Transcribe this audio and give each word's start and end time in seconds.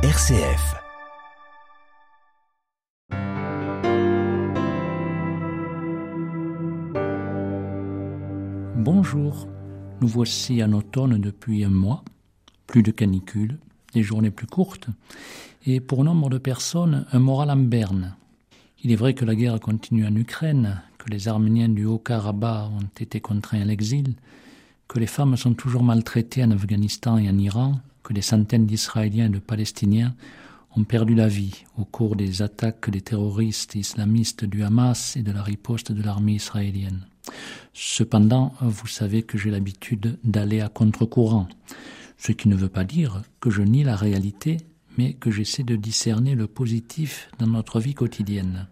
RCF. 0.00 0.76
Bonjour, 8.76 9.48
nous 10.00 10.06
voici 10.06 10.62
en 10.62 10.72
automne 10.72 11.18
depuis 11.18 11.64
un 11.64 11.70
mois, 11.70 12.04
plus 12.68 12.84
de 12.84 12.92
canicule, 12.92 13.58
des 13.92 14.04
journées 14.04 14.30
plus 14.30 14.46
courtes, 14.46 14.86
et 15.66 15.80
pour 15.80 16.04
nombre 16.04 16.30
de 16.30 16.38
personnes, 16.38 17.04
un 17.10 17.18
moral 17.18 17.50
en 17.50 17.56
berne. 17.56 18.14
Il 18.84 18.92
est 18.92 18.96
vrai 18.96 19.14
que 19.14 19.24
la 19.24 19.34
guerre 19.34 19.58
continue 19.58 20.06
en 20.06 20.14
Ukraine, 20.14 20.80
que 20.98 21.10
les 21.10 21.26
Arméniens 21.26 21.68
du 21.68 21.86
Haut-Karabakh 21.86 22.70
ont 22.70 23.00
été 23.00 23.20
contraints 23.20 23.62
à 23.62 23.64
l'exil, 23.64 24.14
que 24.88 24.98
les 24.98 25.06
femmes 25.06 25.36
sont 25.36 25.54
toujours 25.54 25.82
maltraitées 25.82 26.42
en 26.42 26.50
Afghanistan 26.50 27.18
et 27.18 27.28
en 27.28 27.38
Iran, 27.38 27.80
que 28.02 28.14
des 28.14 28.22
centaines 28.22 28.66
d'Israéliens 28.66 29.26
et 29.26 29.30
de 29.30 29.38
Palestiniens 29.38 30.14
ont 30.74 30.84
perdu 30.84 31.14
la 31.14 31.28
vie 31.28 31.64
au 31.76 31.84
cours 31.84 32.16
des 32.16 32.40
attaques 32.40 32.88
des 32.88 33.02
terroristes 33.02 33.74
islamistes 33.74 34.44
du 34.46 34.62
Hamas 34.62 35.16
et 35.16 35.22
de 35.22 35.32
la 35.32 35.42
riposte 35.42 35.92
de 35.92 36.02
l'armée 36.02 36.34
israélienne. 36.34 37.06
Cependant, 37.74 38.54
vous 38.60 38.86
savez 38.86 39.22
que 39.22 39.36
j'ai 39.36 39.50
l'habitude 39.50 40.18
d'aller 40.24 40.60
à 40.62 40.68
contre-courant, 40.68 41.48
ce 42.16 42.32
qui 42.32 42.48
ne 42.48 42.56
veut 42.56 42.70
pas 42.70 42.84
dire 42.84 43.22
que 43.40 43.50
je 43.50 43.62
nie 43.62 43.84
la 43.84 43.96
réalité, 43.96 44.56
mais 44.96 45.12
que 45.12 45.30
j'essaie 45.30 45.62
de 45.62 45.76
discerner 45.76 46.34
le 46.34 46.46
positif 46.46 47.30
dans 47.38 47.46
notre 47.46 47.78
vie 47.78 47.94
quotidienne. 47.94 48.66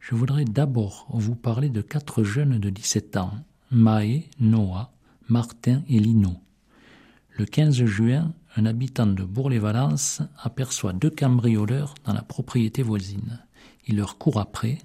Je 0.00 0.14
voudrais 0.14 0.44
d'abord 0.44 1.06
vous 1.08 1.34
parler 1.34 1.70
de 1.70 1.80
quatre 1.80 2.22
jeunes 2.22 2.58
de 2.58 2.68
17 2.68 3.16
ans, 3.16 3.32
Maë, 3.70 4.28
Noah, 4.38 4.93
Martin 5.28 5.82
et 5.88 5.98
Lino. 5.98 6.36
Le 7.30 7.46
15 7.46 7.84
juin, 7.84 8.32
un 8.56 8.66
habitant 8.66 9.06
de 9.06 9.24
Bourg-les-Valences 9.24 10.20
aperçoit 10.42 10.92
deux 10.92 11.10
cambrioleurs 11.10 11.94
dans 12.04 12.12
la 12.12 12.22
propriété 12.22 12.82
voisine. 12.82 13.40
Il 13.86 13.96
leur 13.96 14.18
court 14.18 14.38
après, 14.38 14.78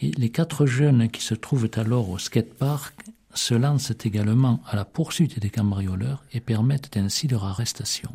et 0.00 0.10
les 0.12 0.30
quatre 0.30 0.66
jeunes 0.66 1.10
qui 1.10 1.22
se 1.22 1.34
trouvent 1.34 1.70
alors 1.76 2.10
au 2.10 2.18
skatepark 2.18 2.94
se 3.34 3.54
lancent 3.54 3.92
également 4.04 4.60
à 4.66 4.76
la 4.76 4.84
poursuite 4.84 5.38
des 5.38 5.50
cambrioleurs 5.50 6.24
et 6.32 6.40
permettent 6.40 6.96
ainsi 6.96 7.28
leur 7.28 7.44
arrestation. 7.44 8.10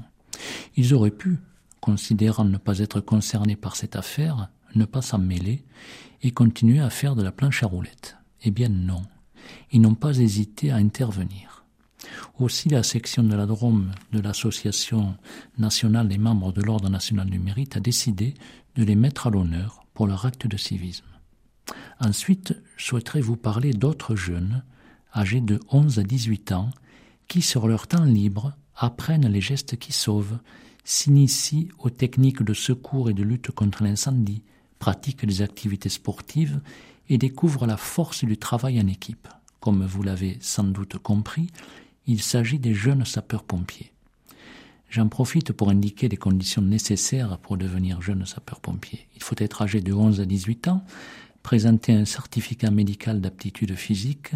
Ils 0.75 0.93
auraient 0.93 1.11
pu, 1.11 1.37
considérant 1.79 2.45
ne 2.45 2.57
pas 2.57 2.79
être 2.79 3.01
concernés 3.01 3.55
par 3.55 3.75
cette 3.75 3.95
affaire, 3.95 4.49
ne 4.75 4.85
pas 4.85 5.01
s'en 5.01 5.19
mêler 5.19 5.63
et 6.23 6.31
continuer 6.31 6.79
à 6.79 6.89
faire 6.89 7.15
de 7.15 7.23
la 7.23 7.31
planche 7.31 7.63
à 7.63 7.67
roulettes. 7.67 8.17
Eh 8.43 8.51
bien 8.51 8.69
non, 8.69 9.03
ils 9.71 9.81
n'ont 9.81 9.95
pas 9.95 10.17
hésité 10.17 10.71
à 10.71 10.75
intervenir. 10.75 11.65
Aussi, 12.39 12.69
la 12.69 12.83
section 12.83 13.23
de 13.23 13.35
la 13.35 13.45
Drôme 13.45 13.91
de 14.11 14.19
l'Association 14.19 15.15
nationale 15.57 16.07
des 16.07 16.17
membres 16.17 16.53
de 16.53 16.61
l'Ordre 16.61 16.89
national 16.89 17.29
du 17.29 17.39
mérite 17.39 17.75
a 17.75 17.79
décidé 17.79 18.33
de 18.75 18.83
les 18.83 18.95
mettre 18.95 19.27
à 19.27 19.29
l'honneur 19.29 19.85
pour 19.93 20.07
leur 20.07 20.25
acte 20.25 20.47
de 20.47 20.57
civisme. 20.57 21.05
Ensuite, 21.99 22.55
je 22.77 22.85
souhaiterais 22.85 23.21
vous 23.21 23.35
parler 23.35 23.73
d'autres 23.73 24.15
jeunes, 24.15 24.63
âgés 25.13 25.41
de 25.41 25.59
11 25.69 25.99
à 25.99 26.03
18 26.03 26.53
ans, 26.53 26.69
qui, 27.27 27.41
sur 27.41 27.67
leur 27.67 27.87
temps 27.87 28.05
libre, 28.05 28.53
apprennent 28.75 29.27
les 29.27 29.41
gestes 29.41 29.77
qui 29.77 29.91
sauvent, 29.91 30.39
s'initient 30.85 31.69
aux 31.79 31.89
techniques 31.89 32.41
de 32.41 32.53
secours 32.53 33.09
et 33.09 33.13
de 33.13 33.23
lutte 33.23 33.51
contre 33.51 33.83
l'incendie, 33.83 34.41
pratiquent 34.79 35.25
des 35.25 35.41
activités 35.41 35.89
sportives 35.89 36.61
et 37.09 37.17
découvrent 37.17 37.65
la 37.65 37.77
force 37.77 38.23
du 38.23 38.37
travail 38.37 38.79
en 38.79 38.87
équipe. 38.87 39.27
Comme 39.59 39.85
vous 39.85 40.03
l'avez 40.03 40.37
sans 40.41 40.63
doute 40.63 40.97
compris, 40.97 41.47
il 42.07 42.21
s'agit 42.21 42.59
des 42.59 42.73
jeunes 42.73 43.05
sapeurs-pompiers. 43.05 43.91
J'en 44.89 45.07
profite 45.07 45.51
pour 45.51 45.69
indiquer 45.69 46.07
les 46.07 46.17
conditions 46.17 46.61
nécessaires 46.61 47.37
pour 47.37 47.57
devenir 47.57 48.01
jeune 48.01 48.25
sapeur-pompier. 48.25 49.07
Il 49.15 49.21
faut 49.21 49.35
être 49.37 49.61
âgé 49.61 49.81
de 49.81 49.93
11 49.93 50.21
à 50.21 50.25
18 50.25 50.67
ans, 50.69 50.83
présenter 51.43 51.93
un 51.93 52.05
certificat 52.05 52.71
médical 52.71 53.21
d'aptitude 53.21 53.75
physique, 53.75 54.31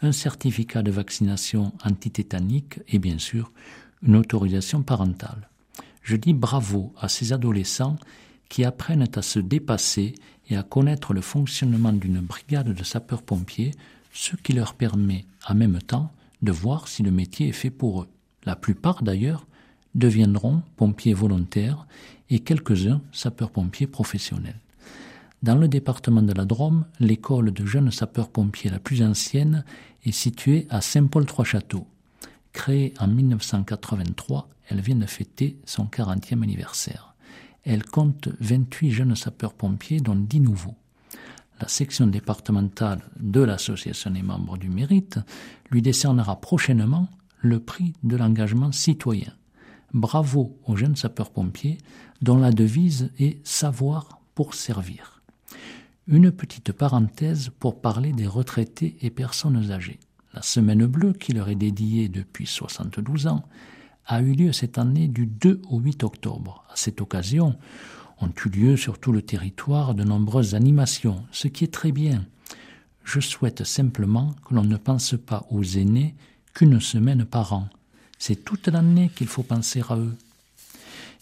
un 0.00 0.12
certificat 0.12 0.82
de 0.82 0.90
vaccination 0.90 1.72
antitétanique 1.84 2.80
et 2.88 2.98
bien 2.98 3.18
sûr 3.18 3.52
une 4.02 4.16
autorisation 4.16 4.82
parentale. 4.82 5.48
Je 6.02 6.16
dis 6.16 6.32
bravo 6.32 6.94
à 6.98 7.08
ces 7.08 7.34
adolescents 7.34 7.96
qui 8.50 8.64
apprennent 8.64 9.08
à 9.14 9.22
se 9.22 9.38
dépasser 9.38 10.14
et 10.50 10.56
à 10.56 10.62
connaître 10.62 11.14
le 11.14 11.22
fonctionnement 11.22 11.92
d'une 11.92 12.20
brigade 12.20 12.74
de 12.74 12.84
sapeurs-pompiers, 12.84 13.70
ce 14.12 14.36
qui 14.36 14.52
leur 14.52 14.74
permet 14.74 15.24
en 15.48 15.54
même 15.54 15.78
temps 15.78 16.12
de 16.42 16.52
voir 16.52 16.88
si 16.88 17.02
le 17.02 17.12
métier 17.12 17.48
est 17.48 17.52
fait 17.52 17.70
pour 17.70 18.02
eux. 18.02 18.08
La 18.44 18.56
plupart 18.56 19.02
d'ailleurs 19.02 19.46
deviendront 19.94 20.62
pompiers 20.76 21.14
volontaires 21.14 21.86
et 22.28 22.40
quelques-uns 22.40 23.00
sapeurs-pompiers 23.12 23.86
professionnels. 23.86 24.58
Dans 25.42 25.56
le 25.56 25.68
département 25.68 26.22
de 26.22 26.32
la 26.32 26.44
Drôme, 26.44 26.84
l'école 26.98 27.52
de 27.52 27.64
jeunes 27.64 27.90
sapeurs-pompiers 27.90 28.70
la 28.70 28.78
plus 28.78 29.02
ancienne 29.02 29.64
est 30.04 30.12
située 30.12 30.66
à 30.70 30.80
Saint-Paul-Trois-Châteaux. 30.80 31.86
Créée 32.52 32.94
en 32.98 33.06
1983, 33.06 34.48
elle 34.68 34.80
vient 34.80 34.96
de 34.96 35.06
fêter 35.06 35.56
son 35.64 35.84
40e 35.84 36.42
anniversaire. 36.42 37.09
Elle 37.64 37.84
compte 37.84 38.28
28 38.40 38.90
jeunes 38.90 39.16
sapeurs-pompiers, 39.16 40.00
dont 40.00 40.16
10 40.16 40.40
nouveaux 40.40 40.76
la 41.60 41.68
section 41.68 42.06
départementale 42.06 43.02
de 43.18 43.40
l'Association 43.40 44.10
des 44.10 44.22
membres 44.22 44.56
du 44.56 44.70
mérite 44.70 45.18
lui 45.70 45.82
décernera 45.82 46.40
prochainement 46.40 47.08
le 47.40 47.60
prix 47.60 47.92
de 48.02 48.16
l'engagement 48.16 48.72
citoyen. 48.72 49.32
Bravo 49.92 50.58
aux 50.66 50.76
jeunes 50.76 50.96
sapeurs-pompiers 50.96 51.78
dont 52.22 52.38
la 52.38 52.52
devise 52.52 53.10
est 53.18 53.44
savoir 53.46 54.20
pour 54.34 54.54
servir. 54.54 55.22
Une 56.06 56.32
petite 56.32 56.72
parenthèse 56.72 57.50
pour 57.58 57.80
parler 57.80 58.12
des 58.12 58.26
retraités 58.26 58.96
et 59.02 59.10
personnes 59.10 59.70
âgées. 59.70 60.00
La 60.32 60.42
semaine 60.42 60.86
bleue, 60.86 61.12
qui 61.12 61.32
leur 61.32 61.48
est 61.48 61.56
dédiée 61.56 62.08
depuis 62.08 62.46
72 62.46 63.26
ans, 63.26 63.44
a 64.06 64.20
eu 64.20 64.32
lieu 64.32 64.52
cette 64.52 64.78
année 64.78 65.08
du 65.08 65.26
2 65.26 65.62
au 65.70 65.78
8 65.78 66.04
octobre. 66.04 66.64
À 66.70 66.76
cette 66.76 67.00
occasion, 67.00 67.56
ont 68.20 68.32
eu 68.44 68.48
lieu 68.48 68.76
sur 68.76 68.98
tout 68.98 69.12
le 69.12 69.22
territoire 69.22 69.94
de 69.94 70.04
nombreuses 70.04 70.54
animations, 70.54 71.24
ce 71.32 71.48
qui 71.48 71.64
est 71.64 71.72
très 71.72 71.92
bien. 71.92 72.24
Je 73.04 73.20
souhaite 73.20 73.64
simplement 73.64 74.34
que 74.44 74.54
l'on 74.54 74.64
ne 74.64 74.76
pense 74.76 75.14
pas 75.16 75.46
aux 75.50 75.64
aînés 75.64 76.14
qu'une 76.54 76.80
semaine 76.80 77.24
par 77.24 77.52
an. 77.52 77.68
C'est 78.18 78.44
toute 78.44 78.68
l'année 78.68 79.10
qu'il 79.14 79.26
faut 79.26 79.42
penser 79.42 79.82
à 79.88 79.96
eux. 79.96 80.16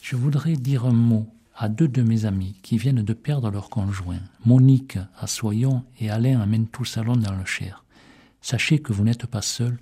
Je 0.02 0.16
voudrais 0.16 0.56
dire 0.56 0.86
un 0.86 0.92
mot 0.92 1.26
à 1.56 1.68
deux 1.68 1.88
de 1.88 2.02
mes 2.02 2.24
amis 2.24 2.56
qui 2.62 2.78
viennent 2.78 3.02
de 3.02 3.12
perdre 3.12 3.50
leur 3.50 3.68
conjoint, 3.68 4.20
Monique 4.44 4.98
à 5.18 5.26
Soyon 5.26 5.84
et 6.00 6.10
Alain 6.10 6.40
à 6.40 6.46
Mentou 6.46 6.84
Salon 6.84 7.16
dans 7.16 7.34
le 7.34 7.44
Cher. 7.44 7.84
Sachez 8.40 8.78
que 8.80 8.92
vous 8.92 9.04
n'êtes 9.04 9.26
pas 9.26 9.42
seuls 9.42 9.78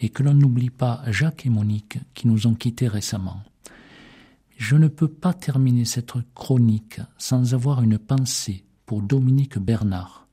et 0.00 0.08
que 0.08 0.22
l'on 0.22 0.34
n'oublie 0.34 0.70
pas 0.70 1.02
Jacques 1.08 1.46
et 1.46 1.50
Monique 1.50 1.98
qui 2.14 2.28
nous 2.28 2.46
ont 2.46 2.54
quittés 2.54 2.88
récemment. 2.88 3.42
Je 4.56 4.76
ne 4.76 4.88
peux 4.88 5.08
pas 5.08 5.34
terminer 5.34 5.84
cette 5.84 6.12
chronique 6.34 7.00
sans 7.16 7.54
avoir 7.54 7.82
une 7.82 7.98
pensée 7.98 8.64
pour 8.86 9.02
Dominique 9.02 9.58
Bernard, 9.58 10.26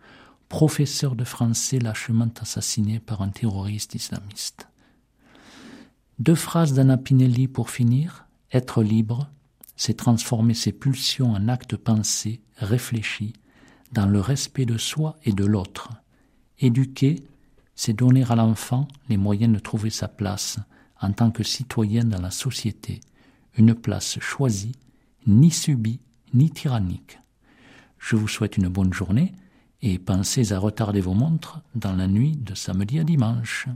professeur 0.49 1.15
de 1.15 1.23
français 1.23 1.79
lâchement 1.79 2.31
assassiné 2.41 2.99
par 2.99 3.21
un 3.21 3.29
terroriste 3.29 3.95
islamiste. 3.95 4.67
Deux 6.17 6.35
phrases 6.35 6.73
d'Anna 6.73 6.97
Pinelli 6.97 7.47
pour 7.47 7.69
finir. 7.69 8.25
Être 8.51 8.83
libre, 8.83 9.29
c'est 9.75 9.97
transformer 9.97 10.53
ses 10.53 10.71
pulsions 10.71 11.33
en 11.33 11.49
actes 11.49 11.75
pensés, 11.75 12.41
réfléchis, 12.57 13.33
dans 13.91 14.05
le 14.05 14.21
respect 14.21 14.65
de 14.65 14.77
soi 14.77 15.17
et 15.23 15.33
de 15.33 15.45
l'autre. 15.45 15.89
Éduquer, 16.59 17.23
c'est 17.75 17.93
donner 17.93 18.23
à 18.29 18.35
l'enfant 18.35 18.87
les 19.09 19.17
moyens 19.17 19.53
de 19.53 19.59
trouver 19.59 19.89
sa 19.89 20.07
place 20.07 20.59
en 21.01 21.11
tant 21.11 21.31
que 21.31 21.43
citoyen 21.43 22.05
dans 22.05 22.21
la 22.21 22.31
société 22.31 23.01
une 23.57 23.73
place 23.73 24.19
choisie, 24.19 24.75
ni 25.27 25.49
subie, 25.51 25.99
ni 26.33 26.49
tyrannique. 26.49 27.19
Je 27.97 28.15
vous 28.15 28.27
souhaite 28.27 28.57
une 28.57 28.67
bonne 28.67 28.93
journée 28.93 29.33
et 29.81 29.97
pensez 29.99 30.51
à 30.51 30.59
retarder 30.59 31.01
vos 31.01 31.13
montres 31.13 31.61
dans 31.73 31.93
la 31.95 32.07
nuit 32.07 32.35
de 32.35 32.53
samedi 32.53 32.99
à 32.99 33.03
dimanche. 33.03 33.67